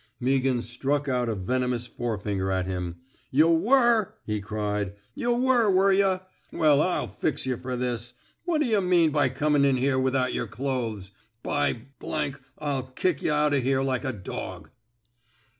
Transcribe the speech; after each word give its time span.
'* 0.13 0.19
Meaghan 0.19 0.63
struck 0.63 1.07
out 1.07 1.29
a 1.29 1.35
venomous 1.35 1.85
forefinger 1.85 2.49
at 2.49 2.65
him. 2.65 2.95
Yuh 3.29 3.45
were/^ 3.49 4.13
he 4.25 4.41
cried. 4.41 4.93
Yuh 5.13 5.31
were, 5.35 5.69
were 5.69 5.93
yuhf 5.93 6.21
Well, 6.51 6.79
1*11 6.79 7.13
fix 7.13 7.45
yuh 7.45 7.55
fer 7.57 7.75
this. 7.75 8.15
What 8.43 8.63
d'yuh 8.63 8.81
mean 8.81 9.11
by 9.11 9.29
comin* 9.29 9.63
in 9.63 9.77
here 9.77 9.99
without 9.99 10.33
yer 10.33 10.47
clothes! 10.47 11.11
By, 11.43 11.83
1*11 12.01 12.95
kick 12.95 13.19
y* 13.21 13.29
out 13.29 13.53
o* 13.53 13.59
here 13.59 13.83
like 13.83 14.03
a 14.03 14.11
dog! 14.11 14.71